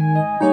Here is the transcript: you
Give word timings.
you 0.00 0.49